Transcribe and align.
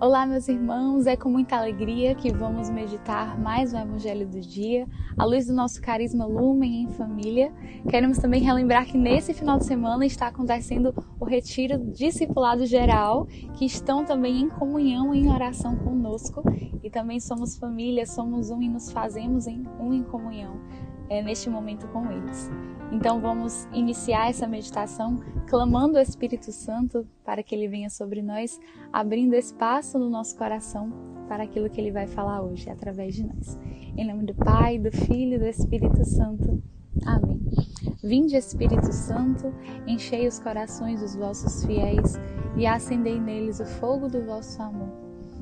Olá, 0.00 0.24
meus 0.24 0.46
irmãos, 0.46 1.08
é 1.08 1.16
com 1.16 1.28
muita 1.28 1.56
alegria 1.56 2.14
que 2.14 2.32
vamos 2.32 2.70
meditar 2.70 3.36
mais 3.36 3.72
no 3.72 3.80
Evangelho 3.80 4.28
do 4.28 4.40
Dia, 4.40 4.86
à 5.16 5.24
luz 5.24 5.48
do 5.48 5.52
nosso 5.52 5.82
carisma 5.82 6.24
Lumen 6.24 6.84
em 6.84 6.88
família. 6.88 7.52
Queremos 7.90 8.18
também 8.18 8.40
relembrar 8.40 8.86
que 8.86 8.96
nesse 8.96 9.34
final 9.34 9.58
de 9.58 9.64
semana 9.64 10.06
está 10.06 10.28
acontecendo 10.28 10.94
o 11.18 11.24
Retiro 11.24 11.76
Discipulado 11.78 12.64
Geral, 12.64 13.26
que 13.56 13.64
estão 13.64 14.04
também 14.04 14.40
em 14.42 14.48
comunhão, 14.48 15.12
em 15.12 15.28
oração 15.28 15.74
conosco, 15.74 16.44
e 16.80 16.88
também 16.88 17.18
somos 17.18 17.56
família, 17.56 18.06
somos 18.06 18.50
um 18.50 18.62
e 18.62 18.68
nos 18.68 18.92
fazemos 18.92 19.48
em 19.48 19.64
um 19.80 19.92
em 19.92 20.04
comunhão 20.04 20.60
é, 21.08 21.22
neste 21.22 21.48
momento 21.48 21.86
com 21.88 22.10
eles. 22.10 22.50
Então 22.90 23.20
vamos 23.20 23.68
iniciar 23.72 24.30
essa 24.30 24.46
meditação 24.46 25.20
clamando 25.46 25.98
o 25.98 26.00
Espírito 26.00 26.50
Santo 26.52 27.06
para 27.24 27.42
que 27.42 27.54
ele 27.54 27.68
venha 27.68 27.90
sobre 27.90 28.22
nós, 28.22 28.58
abrindo 28.92 29.34
espaço 29.34 29.98
no 29.98 30.08
nosso 30.08 30.36
coração 30.36 30.90
para 31.28 31.44
aquilo 31.44 31.68
que 31.68 31.80
ele 31.80 31.92
vai 31.92 32.06
falar 32.06 32.42
hoje 32.42 32.70
através 32.70 33.14
de 33.14 33.24
nós. 33.24 33.58
Em 33.96 34.06
nome 34.06 34.24
do 34.24 34.34
Pai, 34.34 34.78
do 34.78 34.90
Filho 34.90 35.34
e 35.34 35.38
do 35.38 35.46
Espírito 35.46 36.04
Santo. 36.04 36.62
Amém. 37.04 37.40
Vinde, 38.02 38.36
Espírito 38.36 38.92
Santo, 38.92 39.52
enchei 39.86 40.26
os 40.26 40.38
corações 40.38 41.00
dos 41.00 41.14
vossos 41.14 41.64
fiéis 41.64 42.18
e 42.56 42.66
acendei 42.66 43.20
neles 43.20 43.60
o 43.60 43.66
fogo 43.66 44.08
do 44.08 44.24
vosso 44.24 44.60
amor. 44.62 44.87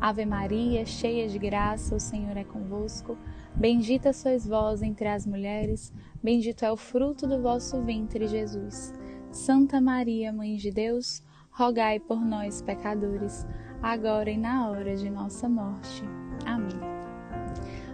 Ave 0.00 0.24
Maria, 0.24 0.86
cheia 0.86 1.28
de 1.28 1.38
graça, 1.38 1.94
o 1.94 2.00
Senhor 2.00 2.34
é 2.34 2.42
convosco. 2.42 3.18
Bendita 3.54 4.14
sois 4.14 4.46
vós 4.46 4.80
entre 4.82 5.06
as 5.06 5.26
mulheres, 5.26 5.92
bendito 6.22 6.64
é 6.64 6.72
o 6.72 6.76
fruto 6.76 7.26
do 7.26 7.42
vosso 7.42 7.82
ventre, 7.82 8.26
Jesus. 8.26 8.94
Santa 9.30 9.78
Maria, 9.78 10.32
Mãe 10.32 10.56
de 10.56 10.70
Deus, 10.70 11.22
rogai 11.50 12.00
por 12.00 12.24
nós, 12.24 12.62
pecadores, 12.62 13.46
agora 13.82 14.30
e 14.30 14.38
na 14.38 14.70
hora 14.70 14.96
de 14.96 15.10
nossa 15.10 15.48
morte. 15.50 16.02
Amém. 16.46 16.80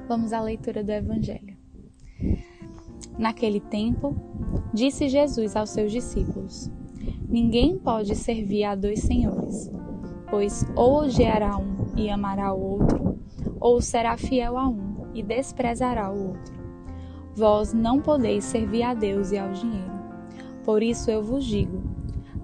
Vamos 0.06 0.32
à 0.32 0.40
leitura 0.40 0.84
do 0.84 0.92
Evangelho. 0.92 1.56
Naquele 3.18 3.58
tempo, 3.60 4.14
disse 4.72 5.08
Jesus 5.08 5.56
aos 5.56 5.70
seus 5.70 5.90
discípulos: 5.90 6.70
Ninguém 7.28 7.76
pode 7.76 8.14
servir 8.14 8.62
a 8.62 8.76
dois 8.76 9.00
senhores, 9.00 9.70
pois 10.30 10.64
ou 10.76 11.02
odiará 11.02 11.56
um 11.56 11.75
e 11.96 12.10
amará 12.10 12.52
o 12.52 12.60
outro, 12.60 13.18
ou 13.60 13.80
será 13.80 14.16
fiel 14.16 14.58
a 14.58 14.68
um 14.68 15.06
e 15.14 15.22
desprezará 15.22 16.10
o 16.12 16.28
outro. 16.28 16.54
Vós 17.34 17.72
não 17.72 18.00
podeis 18.00 18.44
servir 18.44 18.82
a 18.82 18.94
Deus 18.94 19.32
e 19.32 19.38
ao 19.38 19.52
dinheiro. 19.52 19.96
Por 20.64 20.82
isso 20.82 21.10
eu 21.10 21.22
vos 21.22 21.44
digo: 21.44 21.82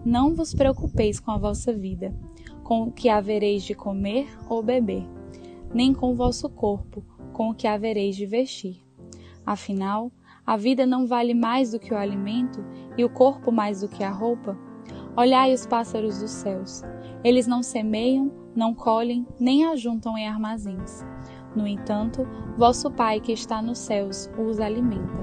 não 0.04 0.34
vos 0.34 0.54
preocupeis 0.54 1.20
com 1.20 1.30
a 1.30 1.38
vossa 1.38 1.72
vida, 1.72 2.14
com 2.62 2.82
o 2.82 2.92
que 2.92 3.08
havereis 3.08 3.62
de 3.62 3.74
comer 3.74 4.28
ou 4.48 4.62
beber, 4.62 5.06
nem 5.72 5.92
com 5.92 6.12
o 6.12 6.14
vosso 6.14 6.48
corpo, 6.48 7.04
com 7.32 7.50
o 7.50 7.54
que 7.54 7.66
havereis 7.66 8.16
de 8.16 8.26
vestir. 8.26 8.82
Afinal, 9.44 10.10
a 10.46 10.56
vida 10.56 10.84
não 10.84 11.06
vale 11.06 11.34
mais 11.34 11.70
do 11.72 11.78
que 11.78 11.92
o 11.92 11.96
alimento 11.96 12.64
e 12.96 13.04
o 13.04 13.10
corpo 13.10 13.52
mais 13.52 13.80
do 13.80 13.88
que 13.88 14.02
a 14.02 14.10
roupa? 14.10 14.56
Olhai 15.16 15.52
os 15.52 15.66
pássaros 15.66 16.20
dos 16.20 16.30
céus. 16.30 16.82
Eles 17.22 17.46
não 17.46 17.62
semeiam, 17.62 18.32
não 18.56 18.74
colhem, 18.74 19.26
nem 19.38 19.66
ajuntam 19.66 20.16
em 20.16 20.26
armazéns. 20.26 21.04
No 21.54 21.66
entanto, 21.66 22.26
vosso 22.56 22.90
Pai 22.90 23.20
que 23.20 23.32
está 23.32 23.60
nos 23.60 23.78
céus 23.78 24.30
os 24.38 24.58
alimenta. 24.58 25.22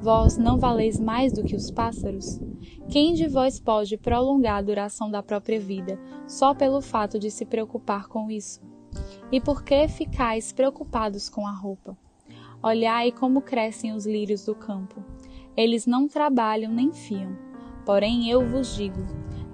Vós 0.00 0.38
não 0.38 0.58
valeis 0.58 0.98
mais 0.98 1.32
do 1.32 1.44
que 1.44 1.54
os 1.54 1.70
pássaros? 1.70 2.40
Quem 2.88 3.12
de 3.12 3.28
vós 3.28 3.60
pode 3.60 3.98
prolongar 3.98 4.56
a 4.56 4.62
duração 4.62 5.10
da 5.10 5.22
própria 5.22 5.60
vida 5.60 6.00
só 6.26 6.54
pelo 6.54 6.80
fato 6.80 7.18
de 7.18 7.30
se 7.30 7.44
preocupar 7.44 8.08
com 8.08 8.30
isso? 8.30 8.62
E 9.30 9.38
por 9.38 9.62
que 9.62 9.86
ficais 9.86 10.52
preocupados 10.52 11.28
com 11.28 11.46
a 11.46 11.52
roupa? 11.52 11.96
Olhai 12.62 13.12
como 13.12 13.42
crescem 13.42 13.92
os 13.92 14.06
lírios 14.06 14.46
do 14.46 14.54
campo. 14.54 15.04
Eles 15.54 15.86
não 15.86 16.08
trabalham 16.08 16.72
nem 16.72 16.90
fiam. 16.92 17.49
Porém, 17.90 18.30
eu 18.30 18.46
vos 18.46 18.76
digo: 18.76 19.02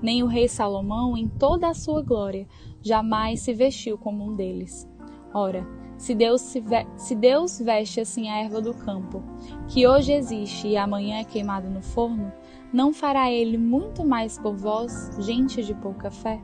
nem 0.03 0.23
o 0.23 0.27
rei 0.27 0.47
Salomão, 0.47 1.17
em 1.17 1.27
toda 1.27 1.71
a 1.71 1.75
sua 1.75 2.03
glória, 2.03 2.47
jamais 2.83 3.41
se 3.41 3.55
vestiu 3.55 3.97
como 3.97 4.27
um 4.27 4.37
deles. 4.37 4.87
Ora, 5.33 5.67
se 5.97 6.15
Deus, 6.15 6.43
se, 6.43 6.63
se 6.99 7.15
Deus 7.15 7.59
veste 7.59 7.99
assim 7.99 8.29
a 8.29 8.37
erva 8.37 8.61
do 8.61 8.75
campo, 8.75 9.23
que 9.69 9.87
hoje 9.87 10.13
existe 10.13 10.69
e 10.69 10.77
amanhã 10.77 11.21
é 11.21 11.25
queimada 11.25 11.71
no 11.71 11.81
forno, 11.81 12.31
não 12.71 12.93
fará 12.93 13.33
ele 13.33 13.57
muito 13.57 14.05
mais 14.05 14.39
por 14.39 14.55
vós, 14.55 15.17
gente 15.19 15.65
de 15.65 15.73
pouca 15.73 16.11
fé? 16.11 16.39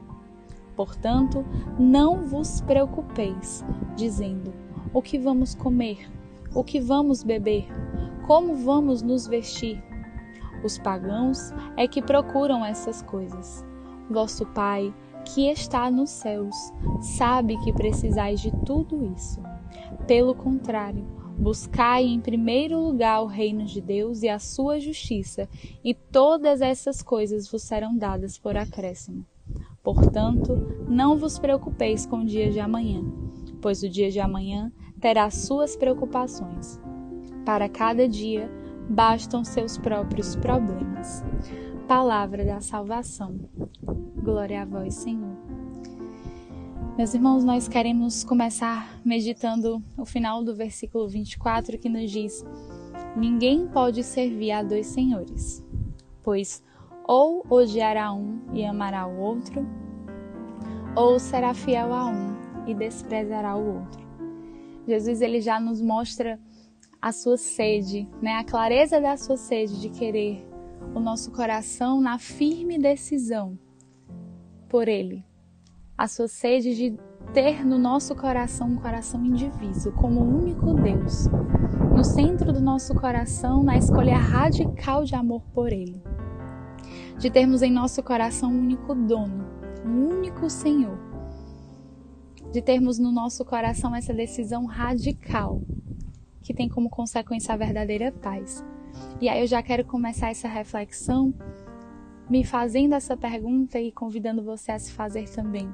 Portanto, 0.74 1.44
não 1.78 2.24
vos 2.24 2.62
preocupeis, 2.62 3.62
dizendo: 3.94 4.54
o 4.94 5.02
que 5.02 5.18
vamos 5.18 5.54
comer, 5.54 6.10
o 6.54 6.64
que 6.64 6.80
vamos 6.80 7.22
beber, 7.22 7.66
como 8.26 8.54
vamos 8.54 9.02
nos 9.02 9.26
vestir. 9.26 9.91
Os 10.64 10.78
pagãos 10.78 11.52
é 11.76 11.86
que 11.88 12.02
procuram 12.02 12.64
essas 12.64 13.02
coisas. 13.02 13.64
Vosso 14.08 14.46
Pai 14.46 14.94
que 15.24 15.48
está 15.48 15.90
nos 15.90 16.10
céus, 16.10 16.56
sabe 17.00 17.56
que 17.58 17.72
precisais 17.72 18.40
de 18.40 18.50
tudo 18.64 19.12
isso. 19.16 19.40
Pelo 20.06 20.34
contrário, 20.34 21.04
buscai 21.38 22.04
em 22.04 22.20
primeiro 22.20 22.78
lugar 22.80 23.22
o 23.22 23.26
reino 23.26 23.64
de 23.64 23.80
Deus 23.80 24.22
e 24.22 24.28
a 24.28 24.38
sua 24.38 24.78
justiça, 24.78 25.48
e 25.84 25.94
todas 25.94 26.60
essas 26.60 27.02
coisas 27.02 27.50
vos 27.50 27.62
serão 27.62 27.96
dadas 27.96 28.38
por 28.38 28.56
acréscimo. 28.56 29.24
Portanto, 29.82 30.84
não 30.88 31.16
vos 31.16 31.38
preocupeis 31.38 32.06
com 32.06 32.18
o 32.18 32.26
dia 32.26 32.50
de 32.50 32.60
amanhã, 32.60 33.02
pois 33.60 33.82
o 33.82 33.88
dia 33.88 34.10
de 34.10 34.20
amanhã 34.20 34.72
terá 35.00 35.28
suas 35.30 35.76
preocupações. 35.76 36.80
Para 37.44 37.68
cada 37.68 38.08
dia 38.08 38.48
bastam 38.88 39.44
seus 39.44 39.78
próprios 39.78 40.36
problemas. 40.36 41.22
Palavra 41.86 42.44
da 42.44 42.60
salvação. 42.60 43.38
Glória 44.22 44.62
a 44.62 44.64
vós, 44.64 44.94
Senhor. 44.94 45.36
Meus 46.96 47.14
irmãos, 47.14 47.42
nós 47.42 47.68
queremos 47.68 48.22
começar 48.22 49.00
meditando 49.04 49.82
o 49.96 50.04
final 50.04 50.44
do 50.44 50.54
versículo 50.54 51.08
24 51.08 51.78
que 51.78 51.88
nos 51.88 52.10
diz: 52.10 52.44
Ninguém 53.16 53.66
pode 53.66 54.02
servir 54.02 54.52
a 54.52 54.62
dois 54.62 54.86
senhores, 54.86 55.64
pois 56.22 56.62
ou 57.04 57.44
odiará 57.48 58.12
um 58.12 58.40
e 58.52 58.64
amará 58.64 59.06
o 59.06 59.18
outro, 59.18 59.66
ou 60.94 61.18
será 61.18 61.54
fiel 61.54 61.92
a 61.92 62.06
um 62.06 62.36
e 62.66 62.74
desprezará 62.74 63.56
o 63.56 63.80
outro. 63.80 64.02
Jesus 64.86 65.20
ele 65.20 65.40
já 65.40 65.58
nos 65.58 65.80
mostra 65.80 66.38
a 67.02 67.10
sua 67.10 67.36
sede, 67.36 68.08
né, 68.22 68.34
a 68.34 68.44
clareza 68.44 69.00
da 69.00 69.16
sua 69.16 69.36
sede 69.36 69.80
de 69.80 69.88
querer 69.88 70.48
o 70.94 71.00
nosso 71.00 71.32
coração 71.32 72.00
na 72.00 72.16
firme 72.16 72.78
decisão 72.78 73.58
por 74.68 74.86
Ele. 74.86 75.24
A 75.98 76.06
sua 76.06 76.28
sede 76.28 76.76
de 76.76 76.96
ter 77.34 77.66
no 77.66 77.76
nosso 77.76 78.14
coração 78.14 78.68
um 78.68 78.76
coração 78.76 79.24
indiviso, 79.24 79.90
como 79.92 80.20
o 80.20 80.42
único 80.42 80.74
Deus. 80.74 81.26
No 81.92 82.04
centro 82.04 82.52
do 82.52 82.60
nosso 82.60 82.94
coração, 82.94 83.64
na 83.64 83.76
escolha 83.76 84.16
radical 84.16 85.02
de 85.04 85.16
amor 85.16 85.42
por 85.52 85.72
Ele. 85.72 86.00
De 87.18 87.30
termos 87.30 87.62
em 87.62 87.72
nosso 87.72 88.00
coração 88.02 88.52
um 88.52 88.60
único 88.60 88.94
dono, 88.94 89.44
um 89.84 90.08
único 90.08 90.48
Senhor. 90.48 90.98
De 92.52 92.62
termos 92.62 92.98
no 92.98 93.10
nosso 93.10 93.44
coração 93.44 93.94
essa 93.94 94.14
decisão 94.14 94.66
radical, 94.66 95.62
que 96.42 96.52
tem 96.52 96.68
como 96.68 96.90
consequência 96.90 97.54
a 97.54 97.56
verdadeira 97.56 98.12
paz. 98.12 98.64
E 99.20 99.28
aí 99.28 99.40
eu 99.40 99.46
já 99.46 99.62
quero 99.62 99.84
começar 99.84 100.30
essa 100.30 100.48
reflexão 100.48 101.32
me 102.28 102.44
fazendo 102.44 102.94
essa 102.94 103.16
pergunta 103.16 103.80
e 103.80 103.92
convidando 103.92 104.42
você 104.42 104.72
a 104.72 104.78
se 104.78 104.92
fazer 104.92 105.28
também. 105.30 105.72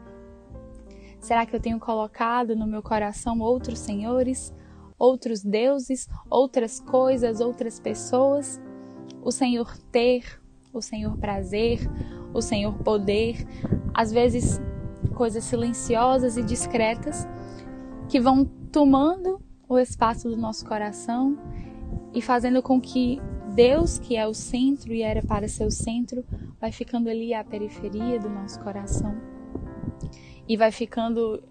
Será 1.21 1.45
que 1.45 1.55
eu 1.55 1.61
tenho 1.61 1.81
colocado 1.81 2.55
no 2.55 2.67
meu 2.67 2.83
coração 2.83 3.41
outros 3.41 3.79
senhores, 3.79 4.55
outros 4.99 5.43
deuses, 5.43 6.09
outras 6.31 6.79
coisas, 6.79 7.41
outras 7.41 7.81
pessoas? 7.81 8.61
o 9.23 9.31
Senhor 9.31 9.77
ter, 9.91 10.41
o 10.73 10.81
Senhor 10.81 11.17
prazer, 11.19 11.81
o 12.33 12.41
Senhor 12.41 12.79
poder, 12.79 13.47
às 13.93 14.13
vezes 14.13 14.61
coisas 15.15 15.45
silenciosas 15.45 16.37
e 16.37 16.43
discretas 16.43 17.27
que 18.09 18.21
vão 18.21 18.45
tomando 18.45 19.41
o 19.69 19.79
espaço 19.79 20.29
do 20.29 20.37
nosso 20.37 20.65
coração 20.65 21.37
e 22.15 22.23
fazendo 22.23 22.63
com 22.63 22.81
que 22.81 23.21
Deus, 23.55 23.99
que 23.99 24.17
é 24.17 24.27
o 24.27 24.33
centro 24.33 24.93
e 24.93 25.03
era 25.03 25.23
para 25.23 25.49
ser 25.49 25.65
o 25.65 25.71
centro, 25.71 26.25
vai 26.61 26.73
ficando 26.73 27.09
ali 27.09 27.35
à 27.35 27.45
periferia 27.45 28.19
do 28.19 28.29
nosso 28.29 28.61
coração 28.61 29.15
e 30.49 30.57
vai 30.57 30.73
ficando 30.73 31.43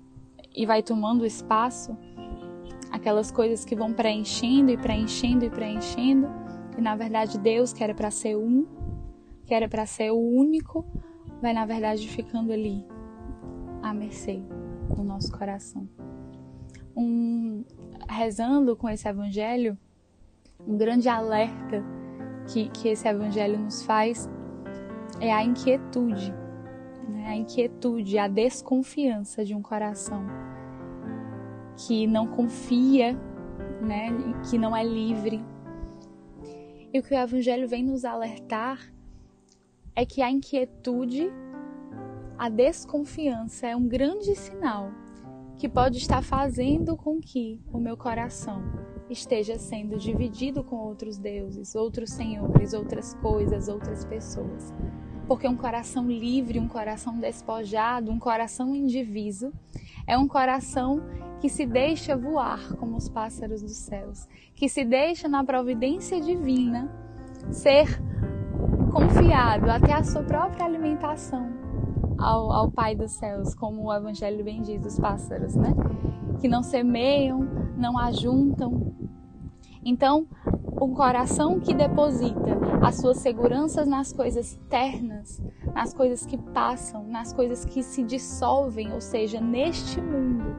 e 0.56 0.66
vai 0.66 0.82
tomando 0.82 1.26
espaço 1.26 1.96
aquelas 2.92 3.30
coisas 3.30 3.64
que 3.64 3.76
vão 3.76 3.94
preenchendo 3.94 4.72
e 4.72 4.78
preenchendo 4.78 5.46
e 5.46 5.50
preenchendo 5.50 6.28
e 6.78 6.82
na 6.82 6.96
verdade 6.96 7.38
Deus 7.38 7.74
que 7.74 7.84
era 7.84 7.94
para 7.94 8.10
ser 8.10 8.36
um, 8.36 8.66
que 9.46 9.54
era 9.54 9.68
para 9.68 9.86
ser 9.86 10.12
o 10.12 10.20
único, 10.20 10.86
vai 11.42 11.54
na 11.54 11.66
verdade 11.66 12.08
ficando 12.08 12.52
ali 12.52 12.86
à 13.82 13.94
mercê 13.94 14.42
do 14.96 15.04
nosso 15.04 15.32
coração. 15.32 15.88
Um 16.96 17.47
rezando 18.08 18.76
com 18.76 18.90
esse 18.90 19.08
evangelho, 19.08 19.78
um 20.66 20.78
grande 20.78 21.10
alerta 21.10 21.84
que, 22.48 22.70
que 22.70 22.88
esse 22.88 23.08
evangelho 23.08 23.60
nos 23.60 23.84
faz 23.84 24.30
é 25.20 25.34
a 25.34 25.44
inquietude, 25.44 26.34
né? 27.08 27.28
a 27.28 27.36
inquietude, 27.36 28.18
a 28.18 28.28
desconfiança 28.28 29.44
de 29.44 29.54
um 29.54 29.62
coração 29.62 30.26
que 31.76 32.08
não 32.08 32.28
confia, 32.28 33.14
né? 33.82 34.10
que 34.50 34.58
não 34.58 34.76
é 34.76 34.84
livre. 34.84 35.44
E 36.94 37.00
o 37.00 37.04
que 37.04 37.14
o 37.14 37.18
evangelho 37.18 37.68
vem 37.68 37.84
nos 37.84 38.06
alertar 38.06 38.80
é 39.96 40.06
que 40.06 40.22
a 40.22 40.32
inquietude, 40.32 41.32
a 42.38 42.50
desconfiança 42.50 43.68
é 43.68 43.76
um 43.76 43.88
grande 43.88 44.36
sinal 44.36 44.92
que 45.58 45.68
pode 45.68 45.98
estar 45.98 46.22
fazendo 46.22 46.96
com 46.96 47.20
que 47.20 47.60
o 47.74 47.80
meu 47.80 47.98
coração 47.98 48.62
esteja 49.10 49.58
sendo 49.58 49.98
dividido 49.98 50.64
com 50.64 50.76
outros 50.76 51.18
deuses, 51.18 51.74
outros 51.74 52.12
senhores, 52.12 52.74
outras 52.74 53.16
coisas, 53.16 53.68
outras 53.68 54.06
pessoas. 54.06 54.74
Porque 55.28 55.48
um 55.48 55.58
coração 55.58 56.08
livre, 56.08 56.60
um 56.60 56.68
coração 56.68 57.20
despojado, 57.20 58.12
um 58.12 58.20
coração 58.20 58.76
indiviso, 58.76 59.52
é 60.06 60.18
um 60.18 60.28
coração 60.28 61.02
que 61.40 61.50
se 61.50 61.66
deixa 61.66 62.16
voar 62.16 62.76
como 62.76 62.96
os 62.96 63.10
pássaros 63.10 63.62
dos 63.62 63.78
céus, 63.78 64.28
que 64.56 64.70
se 64.70 64.86
deixa 64.86 65.28
na 65.28 65.44
providência 65.44 66.22
divina 66.22 66.90
ser 67.52 68.02
confiado 68.92 69.70
até 69.70 69.94
a 69.94 70.04
sua 70.04 70.24
própria 70.24 70.66
alimentação 70.66 71.57
ao, 72.18 72.52
ao 72.52 72.72
Pai 72.72 72.96
dos 72.96 73.12
céus, 73.12 73.54
como 73.54 73.84
o 73.84 73.94
Evangelho 73.94 74.44
bem 74.44 74.62
diz 74.62 74.82
dos 74.82 75.00
pássaros, 75.00 75.56
né? 75.56 75.74
Que 76.40 76.48
não 76.48 76.64
semeiam, 76.64 77.48
não 77.78 77.98
ajuntam. 77.98 78.94
Então, 79.84 80.28
um 80.82 80.94
coração 80.94 81.60
que 81.60 81.74
deposita 81.74 82.58
as 82.82 82.96
suas 82.96 83.18
seguranças 83.18 83.88
nas 83.88 84.12
coisas 84.12 84.60
ternas, 84.70 85.42
nas 85.74 85.94
coisas 85.94 86.26
que 86.26 86.38
passam, 86.38 87.08
nas 87.08 87.34
coisas 87.34 87.66
que 87.66 87.82
se 87.82 88.04
dissolvem, 88.04 88.92
ou 88.92 89.02
seja, 89.02 89.40
neste 89.40 90.02
mundo. 90.02 90.56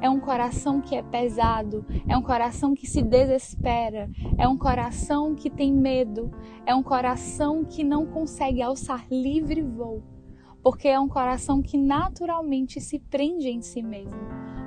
É 0.00 0.10
um 0.10 0.18
coração 0.18 0.80
que 0.80 0.96
é 0.96 1.02
pesado, 1.02 1.84
é 2.08 2.16
um 2.16 2.22
coração 2.22 2.74
que 2.74 2.88
se 2.88 3.02
desespera, 3.02 4.10
é 4.36 4.48
um 4.48 4.58
coração 4.58 5.34
que 5.34 5.48
tem 5.48 5.72
medo, 5.72 6.30
é 6.66 6.74
um 6.74 6.82
coração 6.82 7.64
que 7.64 7.84
não 7.84 8.04
consegue 8.06 8.60
alçar 8.60 9.06
livre 9.08 9.62
voo 9.62 10.02
porque 10.62 10.88
é 10.88 10.98
um 10.98 11.08
coração 11.08 11.60
que 11.60 11.76
naturalmente 11.76 12.80
se 12.80 12.98
prende 12.98 13.48
em 13.48 13.60
si 13.60 13.82
mesmo, 13.82 14.20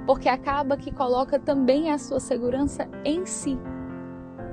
porque 0.06 0.28
acaba 0.28 0.78
que 0.78 0.92
coloca 0.92 1.40
também 1.40 1.92
a 1.92 1.98
sua 1.98 2.20
segurança 2.20 2.90
em 3.04 3.26
si, 3.26 3.58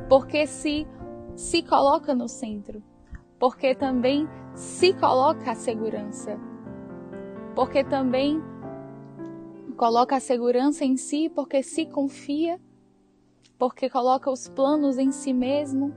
porque 0.09 0.47
se 0.47 0.87
se 1.35 1.63
coloca 1.63 2.15
no 2.15 2.29
centro, 2.29 2.83
porque 3.39 3.75
também 3.75 4.29
se 4.55 4.93
coloca 4.93 5.51
a 5.51 5.55
segurança, 5.55 6.39
porque 7.55 7.83
também 7.83 8.41
coloca 9.77 10.17
a 10.17 10.21
segurança 10.21 10.85
em 10.85 10.97
si, 10.97 11.29
porque 11.29 11.63
se 11.63 11.87
confia, 11.87 12.61
porque 13.59 13.89
coloca 13.89 14.31
os 14.31 14.49
planos 14.49 14.99
em 14.99 15.11
si 15.11 15.33
mesmo, 15.33 15.93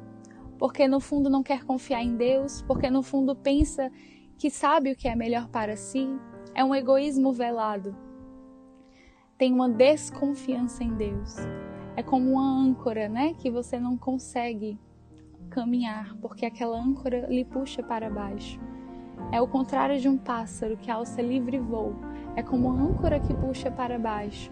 porque 0.57 0.87
no 0.87 0.99
fundo 0.99 1.29
não 1.29 1.43
quer 1.43 1.63
confiar 1.65 2.01
em 2.01 2.15
Deus, 2.15 2.61
porque 2.61 2.89
no 2.89 3.03
fundo 3.03 3.35
pensa 3.35 3.91
que 4.37 4.49
sabe 4.49 4.91
o 4.91 4.95
que 4.95 5.07
é 5.07 5.15
melhor 5.15 5.47
para 5.47 5.75
si, 5.75 6.07
é 6.53 6.63
um 6.63 6.75
egoísmo 6.75 7.31
velado. 7.31 7.95
Tem 9.37 9.53
uma 9.53 9.69
desconfiança 9.69 10.83
em 10.83 10.93
Deus. 10.93 11.35
É 11.95 12.03
como 12.03 12.31
uma 12.33 12.63
âncora, 12.63 13.07
né, 13.07 13.33
que 13.33 13.49
você 13.49 13.79
não 13.79 13.97
consegue 13.97 14.79
caminhar, 15.49 16.15
porque 16.21 16.45
aquela 16.45 16.77
âncora 16.77 17.27
lhe 17.27 17.45
puxa 17.45 17.81
para 17.81 18.09
baixo. 18.09 18.59
É 19.31 19.41
o 19.41 19.47
contrário 19.47 19.99
de 19.99 20.07
um 20.07 20.17
pássaro 20.17 20.77
que 20.77 20.91
alça 20.91 21.21
livre 21.21 21.59
voo. 21.59 21.95
É 22.35 22.43
como 22.43 22.67
uma 22.67 22.83
âncora 22.83 23.19
que 23.19 23.33
puxa 23.33 23.71
para 23.71 23.97
baixo. 23.97 24.51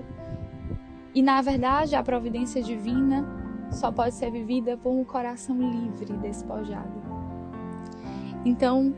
E 1.13 1.21
na 1.21 1.41
verdade, 1.41 1.95
a 1.95 2.03
providência 2.03 2.61
divina 2.61 3.25
só 3.71 3.91
pode 3.91 4.15
ser 4.15 4.31
vivida 4.31 4.77
por 4.77 4.91
um 4.91 5.03
coração 5.03 5.57
livre, 5.57 6.17
despojado. 6.17 7.03
Então, 8.45 8.93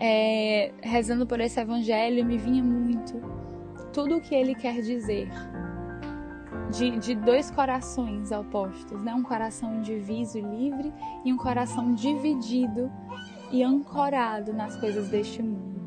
é, 0.00 0.72
rezando 0.80 1.26
por 1.26 1.38
esse 1.40 1.60
evangelho, 1.60 2.24
me 2.24 2.38
vinha 2.38 2.64
muito 2.64 3.20
tudo 3.92 4.16
o 4.16 4.20
que 4.20 4.34
ele 4.34 4.54
quer 4.54 4.80
dizer. 4.80 5.28
De, 6.70 6.98
de 6.98 7.14
dois 7.16 7.50
corações 7.50 8.30
opostos, 8.30 9.02
né? 9.02 9.12
um 9.12 9.24
coração 9.24 9.78
indiviso 9.78 10.38
e 10.38 10.40
livre 10.40 10.92
e 11.24 11.32
um 11.32 11.36
coração 11.36 11.92
dividido 11.94 12.90
e 13.50 13.62
ancorado 13.62 14.52
nas 14.52 14.76
coisas 14.76 15.08
deste 15.08 15.42
mundo. 15.42 15.80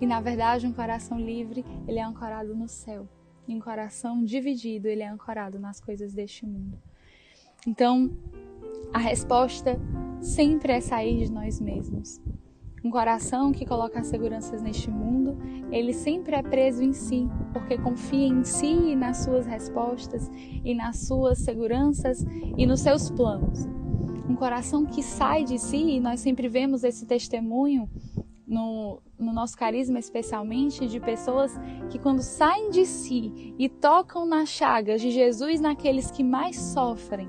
E 0.00 0.06
na 0.06 0.20
verdade, 0.20 0.66
um 0.66 0.72
coração 0.72 1.18
livre, 1.18 1.64
ele 1.88 1.98
é 1.98 2.04
ancorado 2.04 2.54
no 2.54 2.68
céu. 2.68 3.08
E 3.48 3.54
um 3.54 3.58
coração 3.58 4.22
dividido, 4.22 4.86
ele 4.86 5.02
é 5.02 5.08
ancorado 5.08 5.58
nas 5.58 5.80
coisas 5.80 6.12
deste 6.12 6.44
mundo. 6.44 6.78
Então, 7.66 8.10
a 8.92 8.98
resposta 8.98 9.80
sempre 10.20 10.72
é 10.72 10.80
sair 10.80 11.24
de 11.24 11.32
nós 11.32 11.58
mesmos. 11.58 12.20
Um 12.84 12.90
coração 12.90 13.52
que 13.52 13.66
coloca 13.66 13.98
as 13.98 14.06
seguranças 14.06 14.62
neste 14.62 14.90
mundo, 14.90 15.36
ele 15.70 15.92
sempre 15.92 16.36
é 16.36 16.42
preso 16.42 16.82
em 16.82 16.92
si, 16.92 17.28
porque 17.52 17.76
confia 17.76 18.26
em 18.26 18.44
si 18.44 18.66
e 18.66 18.96
nas 18.96 19.18
suas 19.18 19.46
respostas, 19.46 20.30
e 20.64 20.74
nas 20.74 21.06
suas 21.06 21.38
seguranças 21.38 22.24
e 22.56 22.66
nos 22.66 22.80
seus 22.80 23.10
planos. 23.10 23.66
Um 24.28 24.36
coração 24.36 24.84
que 24.84 25.02
sai 25.02 25.44
de 25.44 25.58
si, 25.58 25.76
e 25.76 26.00
nós 26.00 26.20
sempre 26.20 26.48
vemos 26.48 26.84
esse 26.84 27.06
testemunho 27.06 27.88
no, 28.46 29.02
no, 29.18 29.32
nosso 29.32 29.56
carisma, 29.56 29.98
especialmente, 29.98 30.86
de 30.86 30.98
pessoas 30.98 31.52
que, 31.90 31.98
quando 31.98 32.22
saem 32.22 32.70
de 32.70 32.86
si 32.86 33.54
e 33.58 33.68
tocam 33.68 34.24
nas 34.24 34.48
chagas 34.48 35.00
de 35.00 35.10
Jesus 35.10 35.60
naqueles 35.60 36.10
que 36.10 36.24
mais 36.24 36.56
sofrem, 36.56 37.28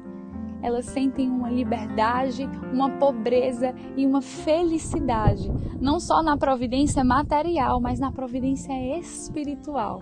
elas 0.61 0.85
sentem 0.85 1.29
uma 1.29 1.49
liberdade, 1.49 2.47
uma 2.73 2.89
pobreza 2.97 3.73
e 3.95 4.05
uma 4.05 4.21
felicidade, 4.21 5.51
não 5.79 5.99
só 5.99 6.21
na 6.21 6.37
providência 6.37 7.03
material, 7.03 7.79
mas 7.79 7.99
na 7.99 8.11
providência 8.11 8.73
espiritual. 8.97 10.01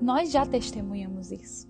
Nós 0.00 0.30
já 0.30 0.44
testemunhamos 0.44 1.32
isso. 1.32 1.68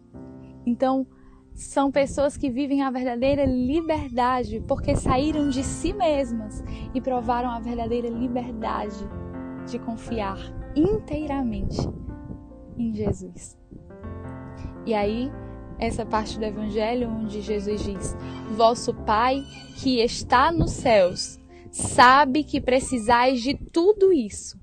Então, 0.66 1.06
são 1.54 1.90
pessoas 1.90 2.37
que 2.37 2.50
vivem 2.50 2.83
a 2.83 2.90
verdadeira 2.90 3.44
liberdade 3.44 4.62
porque 4.66 4.97
saíram 4.97 5.49
de 5.49 5.62
si 5.62 5.92
mesmas 5.92 6.64
e 6.92 7.00
provaram 7.00 7.49
a 7.50 7.61
verdadeira 7.61 8.09
liberdade 8.09 9.09
de 9.66 9.78
confiar 9.78 10.37
inteiramente 10.75 11.88
em 12.76 12.92
Jesus. 12.92 13.56
E 14.85 14.92
aí, 14.92 15.30
essa 15.84 16.04
parte 16.04 16.38
do 16.38 16.44
Evangelho 16.44 17.08
onde 17.08 17.40
Jesus 17.40 17.82
diz: 17.82 18.16
Vosso 18.56 18.94
Pai 18.94 19.42
que 19.76 20.00
está 20.00 20.50
nos 20.50 20.72
céus 20.72 21.38
sabe 21.70 22.44
que 22.44 22.60
precisais 22.60 23.42
de 23.42 23.54
tudo 23.54 24.12
isso. 24.12 24.58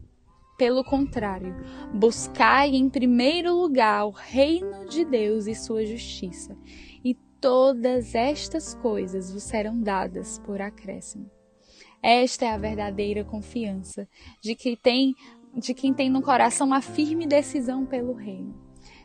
Pelo 0.57 0.83
contrário, 0.83 1.55
buscai 1.93 2.69
em 2.69 2.87
primeiro 2.89 3.53
lugar 3.53 4.05
o 4.05 4.11
reino 4.11 4.85
de 4.87 5.03
Deus 5.03 5.47
e 5.47 5.55
sua 5.55 5.85
justiça, 5.85 6.55
e 7.03 7.15
todas 7.41 8.13
estas 8.13 8.75
coisas 8.75 9.33
vos 9.33 9.43
serão 9.43 9.81
dadas 9.81 10.39
por 10.39 10.61
acréscimo. 10.61 11.29
Esta 12.01 12.45
é 12.45 12.49
a 12.49 12.57
verdadeira 12.57 13.23
confiança 13.23 14.07
de 14.41 14.55
quem 14.55 14.75
tem, 14.75 15.15
de 15.55 15.73
quem 15.73 15.93
tem 15.93 16.09
no 16.09 16.21
coração 16.21 16.67
uma 16.67 16.81
firme 16.81 17.27
decisão 17.27 17.85
pelo 17.85 18.13
reino, 18.13 18.55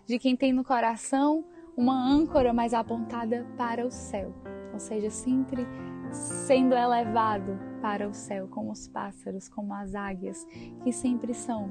de 0.06 0.18
quem 0.18 0.36
tem 0.36 0.52
no 0.52 0.62
coração 0.62 1.44
uma 1.76 1.94
âncora 1.94 2.52
mais 2.52 2.72
apontada 2.72 3.46
para 3.56 3.86
o 3.86 3.90
céu, 3.90 4.32
ou 4.72 4.78
seja, 4.78 5.10
sempre 5.10 5.66
sendo 6.10 6.74
elevado 6.74 7.58
para 7.82 8.08
o 8.08 8.14
céu, 8.14 8.48
como 8.48 8.72
os 8.72 8.88
pássaros, 8.88 9.48
como 9.48 9.74
as 9.74 9.94
águias, 9.94 10.46
que 10.82 10.92
sempre 10.92 11.34
são 11.34 11.70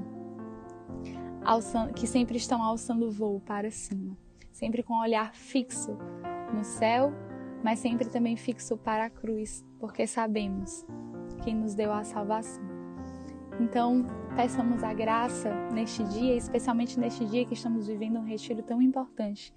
que 1.94 2.08
sempre 2.08 2.36
estão 2.36 2.60
alçando 2.60 3.06
o 3.06 3.10
voo 3.10 3.40
para 3.40 3.70
cima, 3.70 4.16
sempre 4.50 4.82
com 4.82 4.94
o 4.94 5.00
olhar 5.00 5.32
fixo 5.32 5.96
no 6.52 6.64
céu, 6.64 7.12
mas 7.62 7.78
sempre 7.78 8.08
também 8.08 8.36
fixo 8.36 8.76
para 8.76 9.04
a 9.04 9.10
cruz, 9.10 9.64
porque 9.78 10.08
sabemos 10.08 10.84
quem 11.44 11.54
nos 11.54 11.74
deu 11.74 11.92
a 11.92 12.02
salvação. 12.02 12.64
Então, 13.60 14.04
peçamos 14.34 14.82
a 14.82 14.92
graça 14.92 15.52
neste 15.70 16.02
dia, 16.04 16.34
especialmente 16.34 16.98
neste 16.98 17.24
dia 17.24 17.44
que 17.44 17.54
estamos 17.54 17.86
vivendo 17.86 18.18
um 18.18 18.24
retiro 18.24 18.62
tão 18.62 18.82
importante, 18.82 19.54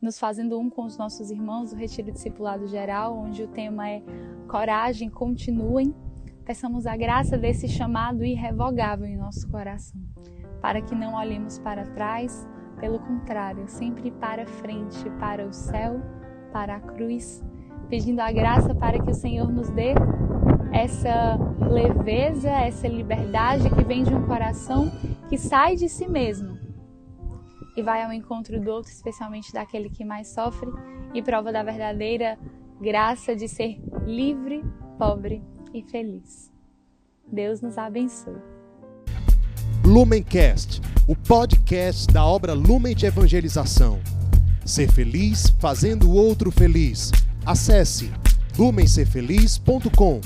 nos 0.00 0.18
fazendo 0.18 0.58
um 0.58 0.70
com 0.70 0.84
os 0.84 0.96
nossos 0.96 1.30
irmãos, 1.30 1.72
o 1.72 1.76
Retiro 1.76 2.12
Discipulado 2.12 2.66
Geral, 2.68 3.16
onde 3.16 3.42
o 3.42 3.48
tema 3.48 3.88
é 3.88 4.02
Coragem, 4.46 5.10
continuem. 5.10 5.94
Peçamos 6.44 6.86
a 6.86 6.96
graça 6.96 7.36
desse 7.36 7.68
chamado 7.68 8.24
irrevogável 8.24 9.06
em 9.06 9.16
nosso 9.16 9.48
coração, 9.50 10.00
para 10.62 10.80
que 10.80 10.94
não 10.94 11.14
olhemos 11.14 11.58
para 11.58 11.84
trás, 11.84 12.48
pelo 12.80 13.00
contrário, 13.00 13.68
sempre 13.68 14.10
para 14.12 14.46
frente, 14.46 15.10
para 15.18 15.46
o 15.46 15.52
céu, 15.52 16.00
para 16.52 16.76
a 16.76 16.80
cruz, 16.80 17.44
pedindo 17.88 18.20
a 18.20 18.30
graça 18.30 18.74
para 18.74 19.02
que 19.02 19.10
o 19.10 19.14
Senhor 19.14 19.50
nos 19.50 19.68
dê 19.70 19.94
essa 20.72 21.36
leveza, 21.60 22.50
essa 22.50 22.86
liberdade 22.86 23.68
que 23.68 23.84
vem 23.84 24.04
de 24.04 24.14
um 24.14 24.26
coração 24.26 24.90
que 25.28 25.36
sai 25.36 25.74
de 25.74 25.88
si 25.88 26.08
mesmo 26.08 26.57
e 27.78 27.82
vai 27.82 28.02
ao 28.02 28.12
encontro 28.12 28.60
do 28.60 28.72
outro, 28.72 28.90
especialmente 28.90 29.52
daquele 29.52 29.88
que 29.88 30.04
mais 30.04 30.28
sofre, 30.34 30.68
e 31.14 31.22
prova 31.22 31.52
da 31.52 31.62
verdadeira 31.62 32.36
graça 32.80 33.36
de 33.36 33.46
ser 33.46 33.80
livre, 34.04 34.64
pobre 34.98 35.40
e 35.72 35.80
feliz. 35.84 36.50
Deus 37.30 37.60
nos 37.60 37.78
abençoe. 37.78 38.34
Lumencast, 39.84 40.80
o 41.06 41.14
podcast 41.14 42.12
da 42.12 42.26
obra 42.26 42.52
Lumen 42.52 42.96
de 42.96 43.06
Evangelização. 43.06 44.00
Ser 44.66 44.90
feliz 44.90 45.50
fazendo 45.60 46.10
o 46.10 46.14
outro 46.14 46.50
feliz. 46.50 47.12
Acesse 47.46 48.10
lumencerfeliz.com. 48.58 50.20